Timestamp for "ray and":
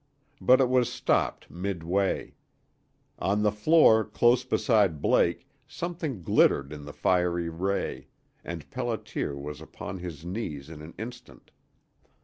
7.49-8.67